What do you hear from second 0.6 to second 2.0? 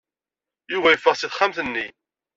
Yuba yeffeɣ seg texxamt-nni.